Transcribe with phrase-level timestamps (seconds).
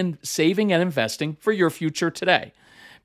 [0.00, 2.52] in saving and investing for your future today.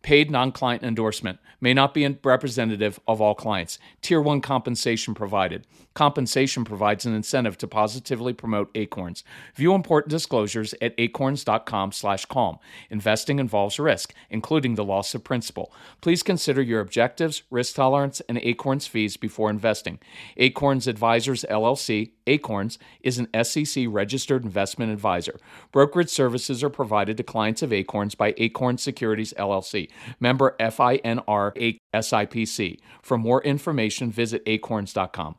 [0.05, 3.79] Paid non client endorsement may not be representative of all clients.
[4.03, 5.65] Tier 1 compensation provided.
[5.95, 9.23] Compensation provides an incentive to positively promote Acorns.
[9.55, 12.59] View important disclosures at acorns.com/calm.
[12.91, 15.73] Investing involves risk, including the loss of principal.
[16.01, 19.97] Please consider your objectives, risk tolerance, and Acorns fees before investing.
[20.37, 25.39] Acorns Advisors LLC, Acorns, is an SEC registered investment advisor.
[25.71, 29.89] Brokerage services are provided to clients of Acorns by Acorn Securities LLC,
[30.19, 32.79] member FINRA SIPC.
[33.01, 35.35] For more information, visit acorns.com.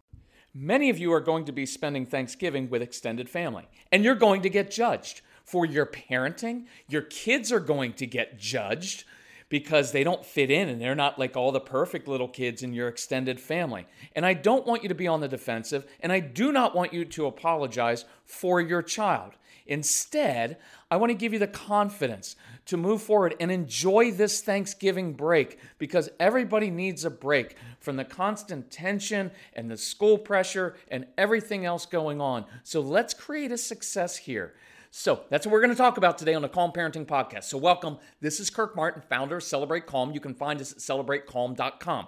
[0.55, 4.41] Many of you are going to be spending Thanksgiving with extended family, and you're going
[4.43, 6.65] to get judged for your parenting.
[6.89, 9.05] Your kids are going to get judged
[9.49, 12.73] because they don't fit in and they're not like all the perfect little kids in
[12.73, 13.87] your extended family.
[14.15, 16.93] And I don't want you to be on the defensive, and I do not want
[16.93, 19.33] you to apologize for your child.
[19.67, 20.59] Instead,
[20.91, 25.59] I want to give you the confidence to move forward and enjoy this Thanksgiving break
[25.79, 31.65] because everybody needs a break from the constant tension and the school pressure and everything
[31.65, 32.45] else going on.
[32.63, 34.55] So let's create a success here.
[34.91, 37.45] So that's what we're going to talk about today on the Calm Parenting Podcast.
[37.45, 37.99] So, welcome.
[38.21, 40.13] This is Kirk Martin, founder of Celebrate Calm.
[40.13, 42.07] You can find us at celebratecalm.com.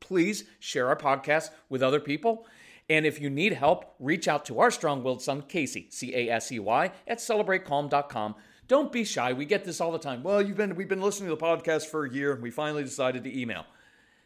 [0.00, 2.46] Please share our podcast with other people.
[2.88, 6.30] And if you need help, reach out to our strong willed son, Casey, C A
[6.30, 8.34] S E Y, at celebratecalm.com.
[8.68, 9.32] Don't be shy.
[9.32, 10.22] We get this all the time.
[10.22, 12.82] Well, you've been we've been listening to the podcast for a year and we finally
[12.82, 13.66] decided to email.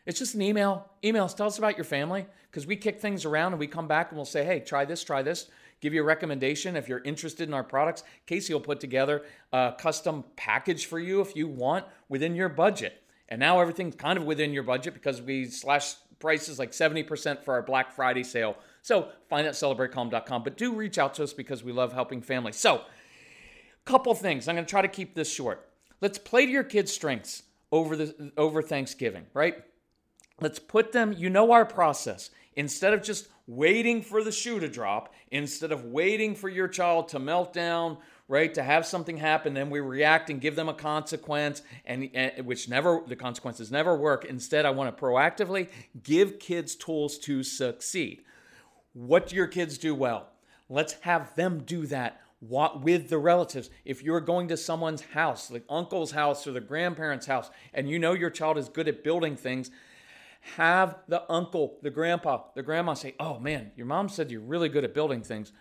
[0.06, 0.88] It's just an email.
[1.02, 4.10] Emails, tell us about your family because we kick things around and we come back
[4.10, 5.48] and we'll say, hey, try this, try this,
[5.80, 6.76] give you a recommendation.
[6.76, 11.20] If you're interested in our products, Casey will put together a custom package for you
[11.20, 13.02] if you want within your budget.
[13.28, 17.54] And now everything's kind of within your budget because we slash prices like 70% for
[17.54, 18.56] our Black Friday sale.
[18.82, 20.44] So find at celebratecalm.com.
[20.44, 22.56] But do reach out to us because we love helping families.
[22.56, 22.82] So,
[23.84, 24.48] couple things.
[24.48, 25.68] I'm going to try to keep this short.
[26.00, 29.64] Let's play to your kids' strengths over the over Thanksgiving, right?
[30.40, 32.30] Let's put them, you know our process.
[32.54, 37.08] Instead of just waiting for the shoe to drop, instead of waiting for your child
[37.08, 37.98] to melt down,
[38.28, 42.44] right, to have something happen, then we react and give them a consequence, and, and
[42.44, 44.24] which never the consequences never work.
[44.24, 45.68] Instead, I want to proactively
[46.02, 48.22] give kids tools to succeed.
[48.92, 50.28] What do your kids do well?
[50.68, 53.70] Let's have them do that what with the relatives.
[53.84, 57.98] If you're going to someone's house, the uncle's house or the grandparents' house, and you
[57.98, 59.70] know your child is good at building things,
[60.54, 64.68] have the uncle, the grandpa, the grandma say, Oh man, your mom said you're really
[64.68, 65.52] good at building things.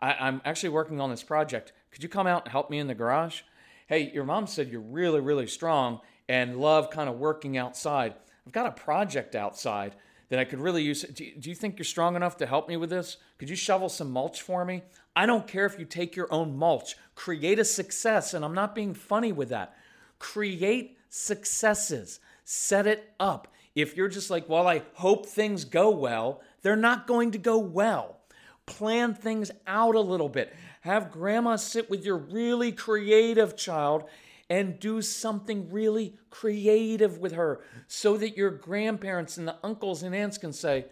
[0.00, 1.72] I, am actually working on this project.
[1.90, 3.42] Could you come out and help me in the garage?
[3.86, 8.14] Hey, your mom said you're really, really strong and love kind of working outside.
[8.46, 9.96] I've got a project outside
[10.28, 11.02] that I could really use.
[11.02, 13.16] Do you, do you think you're strong enough to help me with this?
[13.38, 14.82] Could you shovel some mulch for me?
[15.14, 16.96] I don't care if you take your own mulch.
[17.14, 19.74] Create a success, and I'm not being funny with that.
[20.18, 22.20] Create successes.
[22.44, 23.48] Set it up.
[23.76, 27.58] If you're just like, well, I hope things go well, they're not going to go
[27.58, 28.16] well.
[28.64, 30.52] Plan things out a little bit.
[30.80, 34.04] Have grandma sit with your really creative child
[34.48, 40.14] and do something really creative with her so that your grandparents and the uncles and
[40.14, 40.86] aunts can say,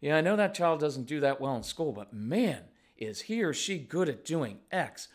[0.00, 2.60] Yeah, I know that child doesn't do that well in school, but man,
[2.96, 5.08] is he or she good at doing X?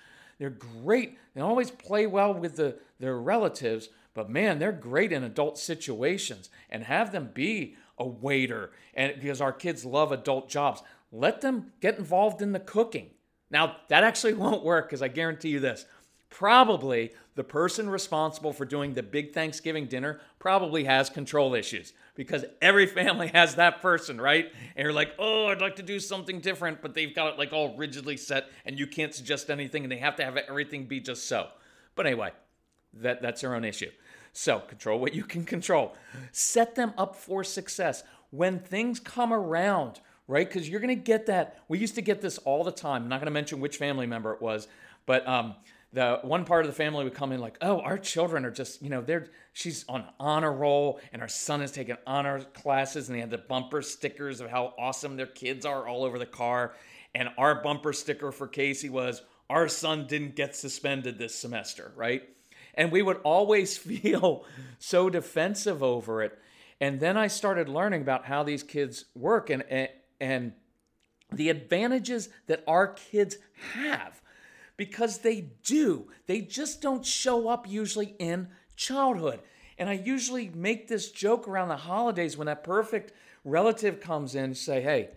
[0.44, 1.18] They're great.
[1.34, 6.50] They always play well with the, their relatives, but man, they're great in adult situations.
[6.70, 10.84] And have them be a waiter, and because our kids love adult jobs,
[11.14, 13.12] let them get involved in the cooking.
[13.52, 15.86] Now, that actually won't work because I guarantee you this
[16.30, 22.45] probably the person responsible for doing the big Thanksgiving dinner probably has control issues because
[22.62, 24.51] every family has that person, right?
[24.75, 27.54] And you're like, oh, I'd like to do something different, but they've got it like
[27.54, 31.00] all rigidly set and you can't suggest anything and they have to have everything be
[31.00, 31.48] just so.
[31.95, 32.31] But anyway,
[32.94, 33.92] that, that's their own issue.
[34.31, 35.95] So control what you can control.
[36.31, 38.04] Set them up for success.
[38.31, 40.48] When things come around, right?
[40.48, 41.60] Because you're going to get that.
[41.68, 43.04] We used to get this all the time.
[43.04, 44.68] I'm not going to mention which family member it was,
[45.06, 45.56] but um,
[45.94, 48.81] the one part of the family would come in like, oh, our children are just,
[48.81, 53.16] you know, they're she's on honor roll and our son is taking honor classes and
[53.16, 56.74] they had the bumper stickers of how awesome their kids are all over the car.
[57.13, 62.28] And our bumper sticker for Casey was our son didn't get suspended this semester, right?
[62.74, 64.46] And we would always feel
[64.80, 66.38] so defensive over it.
[66.81, 69.89] And then I started learning about how these kids work and, and,
[70.19, 70.54] and
[71.31, 73.38] the advantages that our kids
[73.75, 74.23] have
[74.83, 76.09] because they do.
[76.27, 79.39] They just don't show up usually in childhood.
[79.77, 83.13] And I usually make this joke around the holidays when that perfect
[83.45, 85.12] relative comes in and say, hey,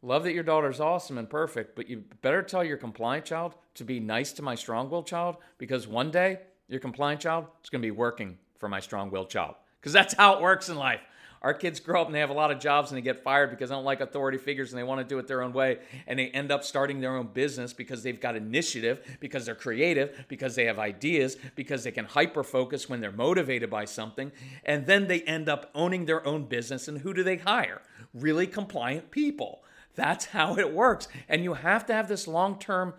[0.00, 3.84] love that your daughter's awesome and perfect, but you better tell your compliant child to
[3.84, 6.38] be nice to my strong willed child because one day
[6.68, 9.54] your compliant child is going to be working for my strong willed child.
[9.80, 11.00] Because that's how it works in life.
[11.42, 13.48] Our kids grow up and they have a lot of jobs and they get fired
[13.48, 15.78] because they don't like authority figures and they want to do it their own way.
[16.06, 20.26] And they end up starting their own business because they've got initiative, because they're creative,
[20.28, 24.32] because they have ideas, because they can hyper focus when they're motivated by something.
[24.64, 26.88] And then they end up owning their own business.
[26.88, 27.80] And who do they hire?
[28.12, 29.62] Really compliant people.
[29.94, 31.08] That's how it works.
[31.26, 32.92] And you have to have this long term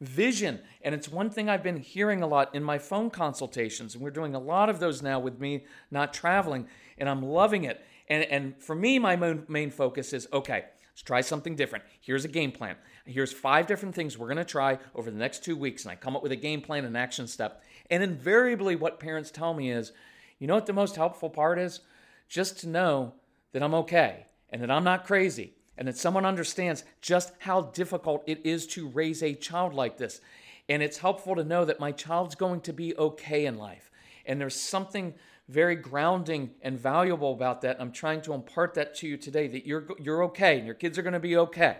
[0.00, 0.60] vision.
[0.82, 3.94] And it's one thing I've been hearing a lot in my phone consultations.
[3.94, 6.66] And we're doing a lot of those now with me not traveling.
[6.96, 7.84] And I'm loving it.
[8.08, 9.16] And, and for me, my
[9.48, 11.84] main, focus is okay, let's try something different.
[12.00, 12.76] Here's a game plan.
[13.04, 15.84] Here's five different things we're going to try over the next two weeks.
[15.84, 17.62] And I come up with a game plan and action step.
[17.90, 19.92] And invariably, what parents tell me is,
[20.38, 21.80] you know what the most helpful part is?
[22.28, 23.14] Just to know
[23.52, 28.24] that I'm okay and that I'm not crazy and that someone understands just how difficult
[28.26, 30.20] it is to raise a child like this.
[30.68, 33.90] And it's helpful to know that my child's going to be okay in life.
[34.26, 35.14] And there's something
[35.48, 37.80] very grounding and valuable about that.
[37.80, 40.98] I'm trying to impart that to you today that you're you're okay and your kids
[40.98, 41.78] are going to be okay,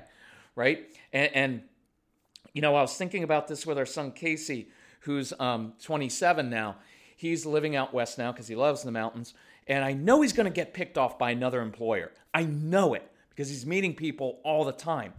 [0.55, 0.87] right?
[1.13, 1.63] And, and,
[2.55, 4.69] you know, I was thinking about this with our son Casey,
[5.01, 6.77] who's um, 27 now.
[7.17, 9.35] He's living out west now because he loves the mountains,
[9.67, 12.13] and I know he's going to get picked off by another employer.
[12.33, 15.13] I know it because he's meeting people all the time.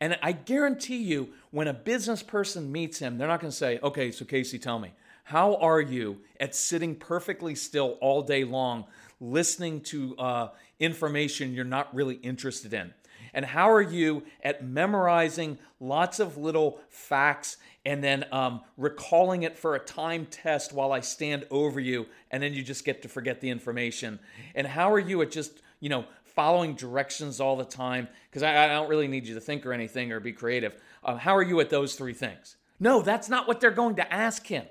[0.00, 3.80] And I guarantee you, when a business person meets him, they're not going to say,
[3.82, 4.92] "Okay, so Casey, tell me."
[5.24, 8.84] How are you at sitting perfectly still all day long,
[9.20, 10.48] listening to uh,
[10.78, 12.94] information you're not really interested in?
[13.32, 19.58] And how are you at memorizing lots of little facts and then um, recalling it
[19.58, 23.08] for a time test while I stand over you, and then you just get to
[23.08, 24.20] forget the information?
[24.54, 28.08] And how are you at just, you know, following directions all the time?
[28.30, 30.80] Because I, I, don't really need you to think or anything or be creative.
[31.02, 32.56] Uh, how are you at those three things?
[32.80, 34.66] No, that's not what they're going to ask him.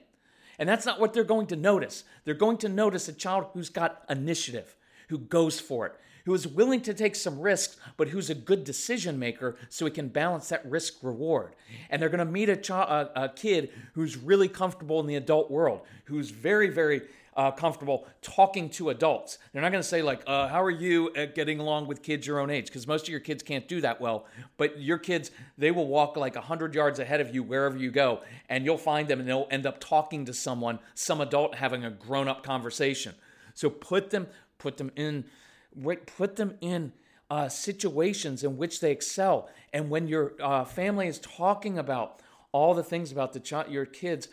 [0.60, 2.04] And that's not what they're going to notice.
[2.26, 4.76] They're going to notice a child who's got initiative,
[5.10, 5.94] who goes for it,
[6.26, 9.92] who is willing to take some risks, but who's a good decision maker so he
[9.92, 11.56] can balance that risk reward.
[11.90, 15.50] And they're going to meet a, a, a kid who's really comfortable in the adult
[15.50, 17.02] world, who's very, very
[17.36, 19.38] uh, comfortable talking to adults.
[19.52, 22.28] They're not going to say, like, uh, how are you at getting along with kids
[22.28, 22.66] your own age?
[22.66, 24.26] Because most of your kids can't do that well.
[24.58, 28.22] But your kids, they will walk like 100 yards ahead of you wherever you go,
[28.50, 31.92] and you'll find them and they'll end up talking to someone, some adult having a
[31.92, 33.16] grown up conversation.
[33.54, 34.28] So put them,
[34.58, 35.26] put them in,
[36.18, 36.94] put them in
[37.30, 39.50] uh, situations in which they excel.
[39.72, 42.20] And when your uh, family is talking about
[42.52, 44.28] all the things about the ch- your kids,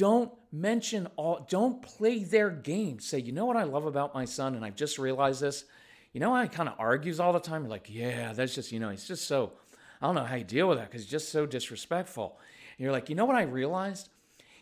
[0.00, 3.00] don't mention all, don't play their game.
[3.00, 5.66] Say, you know what I love about my son, and I've just realized this.
[6.14, 7.64] You know, he kind of argues all the time.
[7.64, 9.52] You're like, yeah, that's just, you know, he's just so,
[10.00, 12.38] I don't know how you deal with that because he's just so disrespectful.
[12.78, 14.08] And you're like, you know what I realized?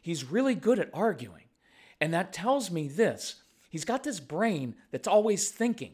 [0.02, 1.44] He's really good at arguing.
[2.00, 3.37] And that tells me this
[3.71, 5.92] he's got this brain that's always thinking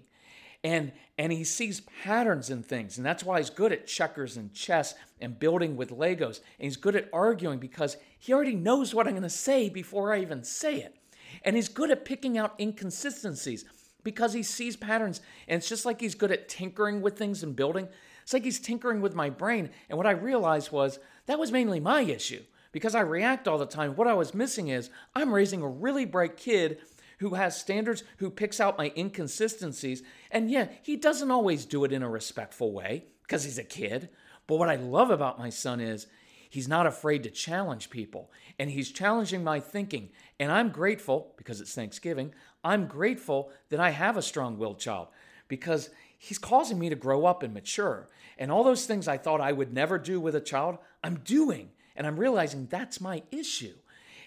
[0.65, 2.97] and and he sees patterns in things.
[2.97, 6.41] And that's why he's good at checkers and chess and building with legos.
[6.59, 10.13] And he's good at arguing because he already knows what i'm going to say before
[10.13, 10.97] i even say it.
[11.45, 13.65] And he's good at picking out inconsistencies
[14.03, 15.21] because he sees patterns.
[15.47, 17.87] And it's just like he's good at tinkering with things and building.
[18.23, 19.71] It's like he's tinkering with my brain.
[19.89, 22.43] And what i realized was that was mainly my issue
[22.73, 23.95] because i react all the time.
[23.95, 26.79] What i was missing is i'm raising a really bright kid
[27.19, 30.03] who has standards, who picks out my inconsistencies.
[30.31, 34.09] And yeah, he doesn't always do it in a respectful way because he's a kid.
[34.47, 36.07] But what I love about my son is
[36.51, 40.11] he's not afraid to challenge people and he's challenging my thinking.
[40.39, 42.35] And I'm grateful because it's Thanksgiving.
[42.63, 45.09] I'm grateful that I have a strong willed child
[45.49, 48.09] because he's causing me to grow up and mature.
[48.39, 51.71] And all those things I thought I would never do with a child, I'm doing.
[51.97, 53.75] And I'm realizing that's my issue.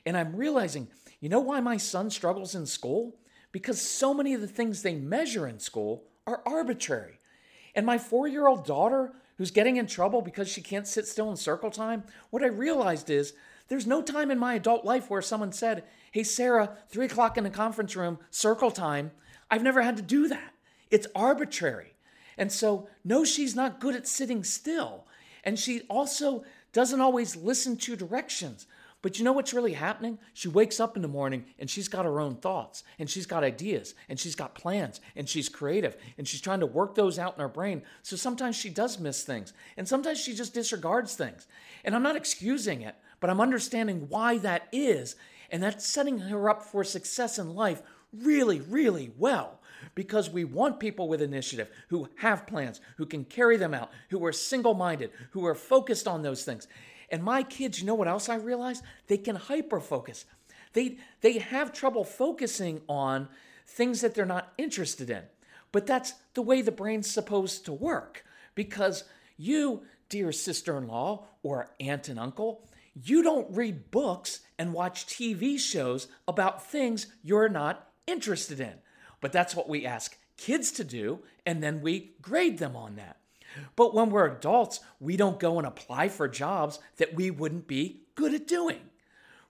[0.05, 0.87] And I'm realizing
[1.19, 3.15] you know why my son struggles in school?
[3.51, 7.19] Because so many of the things they measure in school are arbitrary.
[7.75, 11.29] And my four year old daughter, who's getting in trouble because she can't sit still
[11.29, 13.33] in circle time, what I realized is
[13.67, 17.43] there's no time in my adult life where someone said, Hey, Sarah, three o'clock in
[17.43, 19.11] the conference room, circle time.
[19.51, 20.53] I've never had to do that.
[20.89, 21.93] It's arbitrary.
[22.37, 25.05] And so, no, she's not good at sitting still.
[25.43, 26.43] And she also
[26.73, 28.67] doesn't always listen to directions.
[29.03, 30.17] But you know what's really happening?
[30.33, 33.43] She wakes up in the morning and she's got her own thoughts and she's got
[33.43, 37.35] ideas and she's got plans and she's creative and she's trying to work those out
[37.35, 37.83] in her brain.
[38.01, 41.45] So sometimes she does miss things and sometimes she just disregards things.
[41.85, 45.15] And I'm not excusing it, but I'm understanding why that is.
[45.51, 49.59] And that's setting her up for success in life really, really well
[49.93, 54.25] because we want people with initiative who have plans, who can carry them out, who
[54.25, 56.67] are single minded, who are focused on those things.
[57.09, 58.83] And my kids, you know what else I realized?
[59.07, 60.25] They can hyper focus.
[60.73, 63.29] They, they have trouble focusing on
[63.65, 65.23] things that they're not interested in.
[65.71, 69.03] But that's the way the brain's supposed to work because
[69.37, 75.05] you, dear sister in law or aunt and uncle, you don't read books and watch
[75.05, 78.73] TV shows about things you're not interested in.
[79.21, 83.17] But that's what we ask kids to do, and then we grade them on that.
[83.75, 88.01] But when we're adults, we don't go and apply for jobs that we wouldn't be
[88.15, 88.81] good at doing,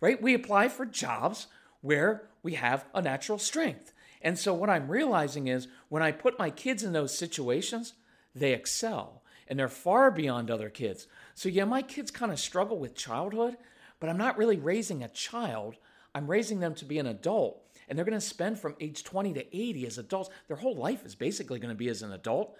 [0.01, 0.21] right?
[0.21, 1.47] We apply for jobs
[1.81, 3.93] where we have a natural strength.
[4.21, 7.93] And so what I'm realizing is when I put my kids in those situations,
[8.33, 11.07] they excel and they're far beyond other kids.
[11.33, 13.57] So, yeah, my kids kind of struggle with childhood,
[13.99, 15.75] but I'm not really raising a child.
[16.13, 17.63] I'm raising them to be an adult.
[17.87, 20.29] And they're going to spend from age 20 to 80 as adults.
[20.47, 22.57] Their whole life is basically going to be as an adult.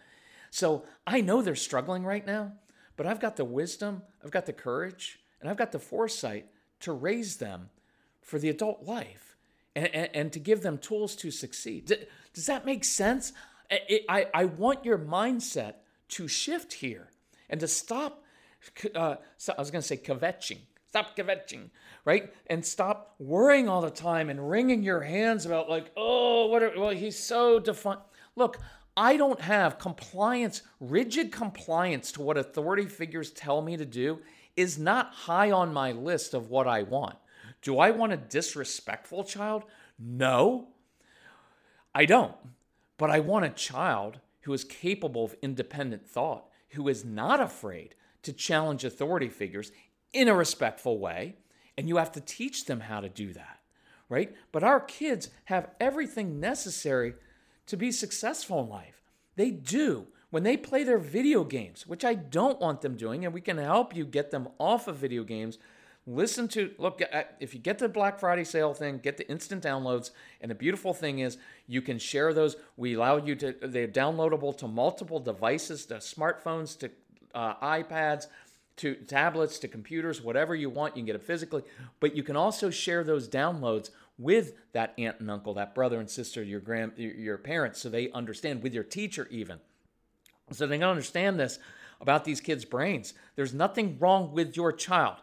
[0.49, 2.53] So I know they're struggling right now,
[2.95, 6.47] but I've got the wisdom, I've got the courage, and I've got the foresight
[6.81, 7.69] to raise them
[8.21, 9.35] for the adult life
[9.75, 11.85] and, and, and to give them tools to succeed.
[12.33, 13.33] Does that make sense?
[13.71, 15.75] I, I, I want your mindset
[16.09, 17.09] to shift here
[17.49, 18.23] and to stop.
[18.95, 20.59] Uh, so I was going to say kvetching.
[20.89, 21.69] Stop kvetching,
[22.05, 22.33] right?
[22.47, 26.63] And stop worrying all the time and wringing your hands about like, oh, what?
[26.63, 27.99] Are, well, he's so defined.
[28.35, 28.57] Look,
[28.97, 34.19] I don't have compliance, rigid compliance to what authority figures tell me to do
[34.55, 37.15] is not high on my list of what I want.
[37.61, 39.63] Do I want a disrespectful child?
[39.99, 40.69] No,
[41.93, 42.35] I don't.
[42.97, 47.93] But I want a child who is capable of independent thought, who is not afraid
[48.23, 49.71] to challenge authority figures
[50.11, 51.35] in a respectful way.
[51.77, 53.59] And you have to teach them how to do that,
[54.09, 54.35] right?
[54.51, 57.13] But our kids have everything necessary
[57.67, 59.01] to be successful in life.
[59.35, 60.07] They do.
[60.29, 63.57] When they play their video games, which I don't want them doing, and we can
[63.57, 65.57] help you get them off of video games.
[66.05, 67.01] Listen to, look,
[67.39, 70.11] if you get the Black Friday sale thing, get the instant downloads.
[70.41, 72.57] And the beautiful thing is, you can share those.
[72.75, 76.91] We allow you to, they're downloadable to multiple devices, to smartphones, to
[77.33, 78.27] uh, iPads,
[78.77, 80.95] to tablets, to computers, whatever you want.
[80.95, 81.63] You can get it physically,
[81.99, 86.09] but you can also share those downloads with that aunt and uncle, that brother and
[86.09, 88.63] sister, your grand, your parents, so they understand.
[88.63, 89.59] With your teacher, even,
[90.51, 91.59] so they can understand this
[92.01, 93.13] about these kids' brains.
[93.35, 95.17] There's nothing wrong with your child.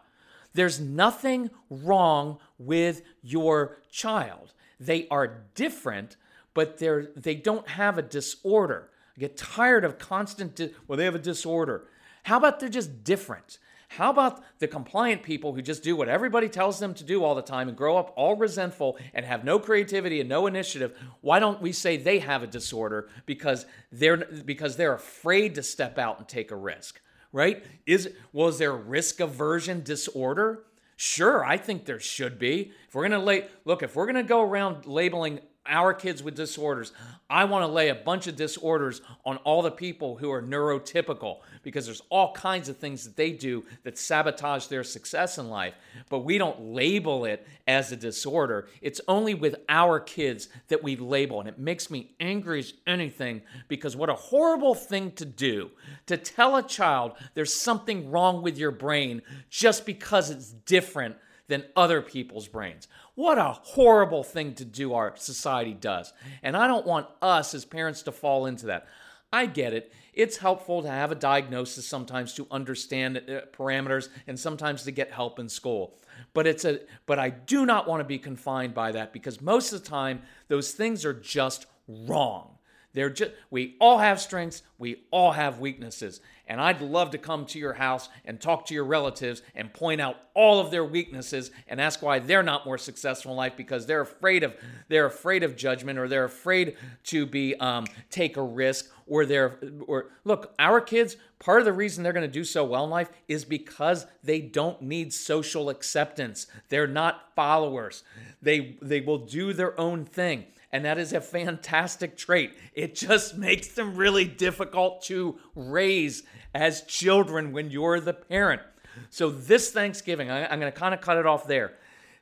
[0.53, 4.53] There's nothing wrong with your child.
[4.79, 6.15] They are different,
[6.53, 8.89] but they're they don't have a disorder.
[9.17, 10.55] I get tired of constant.
[10.55, 11.87] Di- well, they have a disorder.
[12.23, 13.59] How about they're just different?
[13.95, 17.33] How about the compliant people who just do what everybody tells them to do all
[17.33, 20.97] the time and grow up all resentful and have no creativity and no initiative?
[21.21, 25.97] Why don't we say they have a disorder because they're because they're afraid to step
[25.97, 26.99] out and take a risk,
[27.31, 27.63] right?
[27.85, 30.65] Is was there risk aversion disorder?
[30.97, 32.73] Sure, I think there should be.
[32.89, 36.91] If we're gonna look, if we're gonna go around labeling our kids with disorders.
[37.29, 41.39] I want to lay a bunch of disorders on all the people who are neurotypical
[41.63, 45.73] because there's all kinds of things that they do that sabotage their success in life,
[46.09, 48.67] but we don't label it as a disorder.
[48.81, 53.41] It's only with our kids that we label, and it makes me angry as anything
[53.67, 55.71] because what a horrible thing to do
[56.05, 61.15] to tell a child there's something wrong with your brain just because it's different
[61.47, 62.87] than other people's brains.
[63.15, 66.13] What a horrible thing to do, our society does.
[66.41, 68.87] And I don't want us as parents to fall into that.
[69.31, 69.91] I get it.
[70.13, 75.11] It's helpful to have a diagnosis sometimes to understand uh, parameters and sometimes to get
[75.11, 75.99] help in school.
[76.33, 79.73] But it's a but I do not want to be confined by that because most
[79.73, 82.54] of the time those things are just wrong.
[82.95, 86.21] They're just we all have strengths, we all have weaknesses.
[86.47, 89.99] And I'd love to come to your house and talk to your relatives and point
[89.99, 93.85] out all of their weaknesses and ask why they're not more successful in life because
[93.85, 94.55] they're afraid of
[94.87, 99.59] they're afraid of judgment or they're afraid to be um, take a risk or they're
[99.87, 102.89] or look our kids part of the reason they're going to do so well in
[102.89, 106.47] life is because they don't need social acceptance.
[106.69, 108.03] They're not followers.
[108.41, 112.51] They they will do their own thing and that is a fantastic trait.
[112.73, 118.61] It just makes them really difficult to raise as children when you're the parent.
[119.09, 121.71] So this Thanksgiving, I'm going to kind of cut it off there.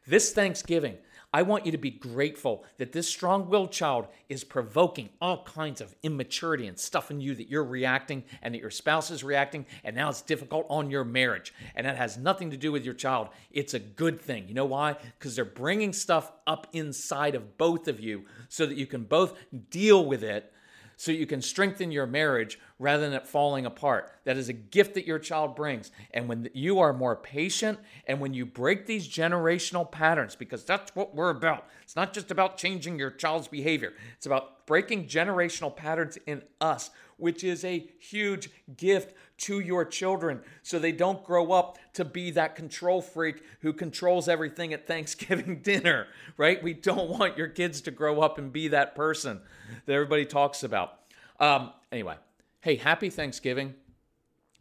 [0.05, 0.97] This Thanksgiving,
[1.33, 5.81] I want you to be grateful that this strong willed child is provoking all kinds
[5.81, 9.65] of immaturity and stuff in you that you're reacting and that your spouse is reacting,
[9.83, 11.51] and now it's difficult on your marriage.
[11.75, 13.29] And that has nothing to do with your child.
[13.49, 14.47] It's a good thing.
[14.47, 14.95] You know why?
[15.17, 19.35] Because they're bringing stuff up inside of both of you so that you can both
[19.71, 20.53] deal with it
[20.95, 24.11] so you can strengthen your marriage rather than it falling apart.
[24.25, 25.89] That is a gift that your child brings.
[26.11, 30.93] And when you are more patient and when you break these generational patterns, because that's
[30.93, 35.73] what we're about, it's not just about changing your child's behavior, it's about breaking generational
[35.73, 41.53] patterns in us, which is a huge gift to your children so they don't grow
[41.53, 46.61] up to be that control freak who controls everything at Thanksgiving dinner, right?
[46.61, 49.39] We don't want your kids to grow up and be that person
[49.85, 50.99] that everybody talks about.
[51.39, 52.15] Um, anyway,
[52.63, 53.75] hey, happy Thanksgiving.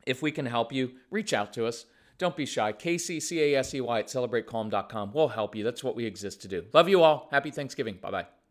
[0.07, 1.87] If we can help you, reach out to us.
[2.19, 2.73] Don't be shy.
[2.73, 5.13] Casey, C A S E Y at celebratecalm.com.
[5.15, 5.65] We'll help you.
[5.65, 6.65] That's what we exist to do.
[6.73, 7.29] Love you all.
[7.31, 7.99] Happy Thanksgiving.
[8.01, 8.42] Bye bye.